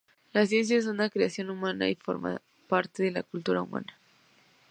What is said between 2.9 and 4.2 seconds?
de cultura humana.